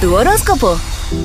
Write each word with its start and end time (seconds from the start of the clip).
Tu 0.00 0.14
horóscopo. 0.14 0.78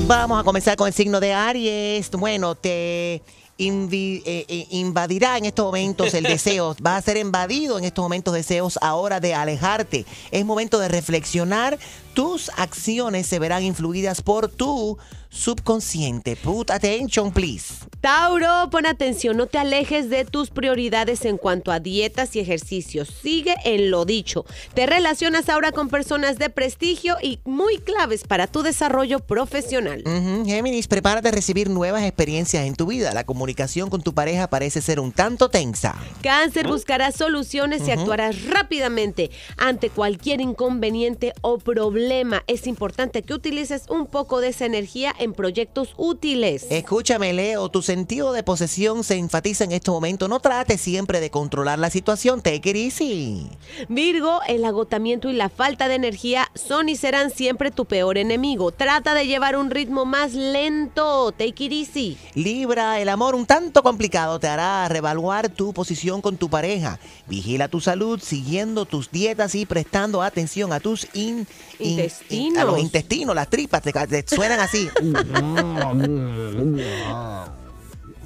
Vamos 0.06 0.40
a 0.40 0.44
comenzar 0.44 0.76
con 0.76 0.86
el 0.88 0.94
signo 0.94 1.20
de 1.20 1.32
Aries. 1.34 2.10
Bueno, 2.12 2.54
te 2.54 3.22
invi- 3.58 4.22
eh, 4.24 4.44
eh, 4.48 4.66
invadirá 4.70 5.36
en 5.36 5.44
estos 5.44 5.66
momentos 5.66 6.14
el 6.14 6.24
deseo. 6.24 6.74
Vas 6.80 6.98
a 6.98 7.02
ser 7.02 7.16
invadido 7.18 7.78
en 7.78 7.84
estos 7.84 8.02
momentos 8.02 8.32
deseos 8.32 8.78
ahora 8.80 9.20
de 9.20 9.34
alejarte. 9.34 10.06
Es 10.30 10.44
momento 10.44 10.78
de 10.78 10.88
reflexionar. 10.88 11.78
Tus 12.14 12.50
acciones 12.58 13.26
se 13.26 13.38
verán 13.38 13.62
influidas 13.62 14.20
por 14.20 14.48
tu 14.48 14.98
subconsciente. 15.30 16.36
Put 16.36 16.70
attention, 16.70 17.32
please. 17.32 17.86
Tauro, 18.02 18.68
pon 18.70 18.84
atención, 18.84 19.36
no 19.36 19.46
te 19.46 19.56
alejes 19.56 20.10
de 20.10 20.26
tus 20.26 20.50
prioridades 20.50 21.24
en 21.24 21.38
cuanto 21.38 21.72
a 21.72 21.80
dietas 21.80 22.36
y 22.36 22.40
ejercicios. 22.40 23.08
Sigue 23.22 23.54
en 23.64 23.90
lo 23.90 24.04
dicho. 24.04 24.44
Te 24.74 24.84
relacionas 24.86 25.48
ahora 25.48 25.72
con 25.72 25.88
personas 25.88 26.36
de 26.38 26.50
prestigio 26.50 27.16
y 27.22 27.38
muy 27.44 27.78
claves 27.78 28.24
para 28.24 28.46
tu 28.46 28.62
desarrollo 28.62 29.20
profesional. 29.20 30.02
Ujú, 30.04 30.44
Géminis, 30.44 30.88
prepárate 30.88 31.28
a 31.28 31.32
recibir 31.32 31.70
nuevas 31.70 32.02
experiencias 32.02 32.66
en 32.66 32.74
tu 32.74 32.86
vida. 32.86 33.14
La 33.14 33.24
comunicación 33.24 33.88
con 33.88 34.02
tu 34.02 34.12
pareja 34.12 34.48
parece 34.48 34.82
ser 34.82 35.00
un 35.00 35.12
tanto 35.12 35.48
tensa. 35.48 35.94
Cáncer 36.22 36.66
buscarás 36.66 37.14
soluciones 37.14 37.88
y 37.88 37.92
actuarás 37.92 38.44
rápidamente 38.46 39.30
ante 39.56 39.88
cualquier 39.88 40.42
inconveniente 40.42 41.32
o 41.40 41.56
problema. 41.56 42.01
Es 42.48 42.66
importante 42.66 43.22
que 43.22 43.32
utilices 43.32 43.84
un 43.88 44.06
poco 44.06 44.40
de 44.40 44.48
esa 44.48 44.66
energía 44.66 45.14
en 45.18 45.32
proyectos 45.32 45.94
útiles. 45.96 46.66
Escúchame, 46.68 47.32
Leo, 47.32 47.68
tu 47.68 47.80
sentido 47.80 48.32
de 48.32 48.42
posesión 48.42 49.04
se 49.04 49.14
enfatiza 49.16 49.64
en 49.64 49.72
este 49.72 49.90
momento. 49.90 50.26
No 50.26 50.40
trates 50.40 50.80
siempre 50.80 51.20
de 51.20 51.30
controlar 51.30 51.78
la 51.78 51.90
situación. 51.90 52.42
Take 52.42 52.70
it 52.70 52.76
easy. 52.76 53.46
Virgo, 53.88 54.40
el 54.48 54.64
agotamiento 54.64 55.30
y 55.30 55.34
la 55.34 55.48
falta 55.48 55.86
de 55.88 55.94
energía 55.94 56.50
son 56.54 56.88
y 56.88 56.96
serán 56.96 57.30
siempre 57.30 57.70
tu 57.70 57.84
peor 57.84 58.18
enemigo. 58.18 58.72
Trata 58.72 59.14
de 59.14 59.26
llevar 59.26 59.56
un 59.56 59.70
ritmo 59.70 60.04
más 60.04 60.34
lento. 60.34 61.30
Take 61.32 61.64
it 61.64 61.72
easy. 61.72 62.18
Libra, 62.34 63.00
el 63.00 63.08
amor 63.08 63.34
un 63.36 63.46
tanto 63.46 63.82
complicado 63.82 64.40
te 64.40 64.48
hará 64.48 64.88
revaluar 64.88 65.48
tu 65.50 65.72
posición 65.72 66.20
con 66.20 66.36
tu 66.36 66.50
pareja. 66.50 66.98
Vigila 67.28 67.68
tu 67.68 67.80
salud 67.80 68.20
siguiendo 68.20 68.86
tus 68.86 69.10
dietas 69.10 69.54
y 69.54 69.66
prestando 69.66 70.20
atención 70.22 70.72
a 70.72 70.80
tus 70.80 71.06
in- 71.14 71.46
in- 71.78 71.91
Intestinos. 71.92 72.58
a 72.58 72.64
los 72.64 72.78
intestinos, 72.78 73.34
las 73.34 73.48
tripas, 73.48 73.82
te, 73.82 73.92
te 73.92 74.34
suenan 74.34 74.60
así. 74.60 74.88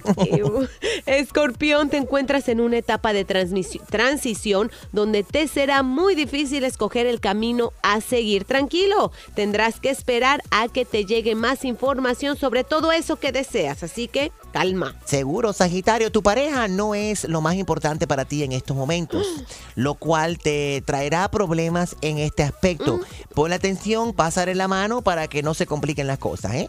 Escorpión, 1.06 1.90
te 1.90 1.96
encuentras 1.96 2.48
en 2.48 2.60
una 2.60 2.78
etapa 2.78 3.12
de 3.12 3.24
transición 3.24 4.70
donde 4.92 5.22
te 5.22 5.48
será 5.48 5.82
muy 5.82 6.14
difícil 6.14 6.64
escoger 6.64 7.06
el 7.06 7.20
camino 7.20 7.72
a 7.82 8.00
seguir. 8.00 8.44
Tranquilo, 8.44 9.12
tendrás 9.34 9.80
que 9.80 9.90
esperar 9.90 10.42
a 10.50 10.68
que 10.68 10.84
te 10.84 11.04
llegue 11.04 11.34
más 11.34 11.64
información 11.64 12.36
sobre 12.36 12.64
todo 12.64 12.92
eso 12.92 13.16
que 13.16 13.32
deseas, 13.32 13.82
así 13.82 14.08
que 14.08 14.32
calma. 14.56 14.94
Seguro, 15.04 15.52
Sagitario, 15.52 16.10
tu 16.10 16.22
pareja 16.22 16.66
no 16.66 16.94
es 16.94 17.24
lo 17.24 17.42
más 17.42 17.56
importante 17.56 18.06
para 18.06 18.24
ti 18.24 18.42
en 18.42 18.52
estos 18.52 18.74
momentos, 18.74 19.26
lo 19.74 19.94
cual 19.96 20.38
te 20.38 20.82
traerá 20.86 21.28
problemas 21.30 21.94
en 22.00 22.16
este 22.18 22.42
aspecto. 22.42 23.00
Pon 23.34 23.52
atención, 23.52 24.14
pásale 24.14 24.54
la 24.54 24.66
mano 24.66 25.02
para 25.02 25.28
que 25.28 25.42
no 25.42 25.52
se 25.52 25.66
compliquen 25.66 26.06
las 26.06 26.18
cosas, 26.18 26.54
¿eh? 26.54 26.68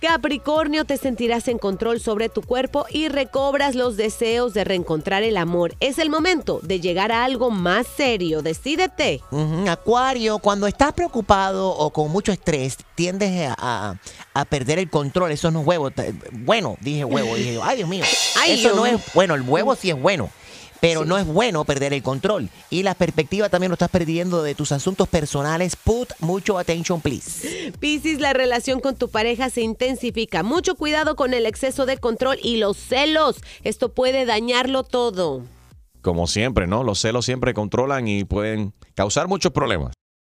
Capricornio, 0.00 0.84
te 0.84 0.96
sentirás 0.96 1.46
en 1.46 1.58
control 1.58 2.00
sobre 2.00 2.28
tu 2.28 2.42
cuerpo 2.42 2.86
y 2.90 3.06
recobras 3.06 3.76
los 3.76 3.96
deseos 3.96 4.52
de 4.52 4.64
reencontrar 4.64 5.22
el 5.22 5.36
amor. 5.36 5.76
Es 5.78 5.98
el 5.98 6.10
momento 6.10 6.58
de 6.64 6.80
llegar 6.80 7.12
a 7.12 7.22
algo 7.24 7.50
más 7.52 7.86
serio. 7.86 8.42
Decídete. 8.42 9.20
Acuario, 9.68 10.40
cuando 10.40 10.66
estás 10.66 10.92
preocupado 10.92 11.70
o 11.70 11.90
con 11.92 12.10
mucho 12.10 12.32
estrés, 12.32 12.78
tiendes 12.96 13.48
a, 13.48 13.54
a- 13.56 13.94
a 14.34 14.44
perder 14.46 14.80
el 14.80 14.90
control. 14.90 15.30
Eso 15.30 15.52
no 15.52 15.60
es 15.60 15.66
huevo. 15.68 15.90
Bueno, 16.32 16.76
dije 16.80 17.04
huevo, 17.04 17.21
dije 17.24 17.54
yo, 17.54 17.64
ay 17.64 17.76
Dios 17.76 17.88
mío. 17.88 18.04
Ay, 18.40 18.60
Eso 18.60 18.74
no 18.74 18.84
Dios. 18.84 19.00
es 19.00 19.14
bueno, 19.14 19.34
el 19.34 19.42
huevo 19.42 19.74
sí 19.74 19.90
es 19.90 20.00
bueno. 20.00 20.30
Pero 20.80 21.04
no 21.04 21.16
es 21.16 21.24
bueno 21.24 21.64
perder 21.64 21.92
el 21.92 22.02
control. 22.02 22.48
Y 22.68 22.82
la 22.82 22.94
perspectiva 22.96 23.48
también 23.48 23.70
lo 23.70 23.74
estás 23.74 23.88
perdiendo 23.88 24.42
de 24.42 24.56
tus 24.56 24.72
asuntos 24.72 25.08
personales. 25.08 25.76
Put 25.76 26.10
mucho 26.18 26.58
attention, 26.58 27.00
please. 27.00 27.72
Piscis, 27.78 28.18
la 28.18 28.32
relación 28.32 28.80
con 28.80 28.96
tu 28.96 29.08
pareja 29.08 29.48
se 29.48 29.60
intensifica. 29.62 30.42
Mucho 30.42 30.74
cuidado 30.74 31.14
con 31.14 31.34
el 31.34 31.46
exceso 31.46 31.86
de 31.86 31.98
control 31.98 32.36
y 32.42 32.56
los 32.56 32.76
celos. 32.76 33.36
Esto 33.62 33.92
puede 33.92 34.24
dañarlo 34.26 34.82
todo. 34.82 35.42
Como 36.00 36.26
siempre, 36.26 36.66
¿no? 36.66 36.82
Los 36.82 37.00
celos 37.00 37.26
siempre 37.26 37.54
controlan 37.54 38.08
y 38.08 38.24
pueden 38.24 38.72
causar 38.96 39.28
muchos 39.28 39.52
problemas. 39.52 39.92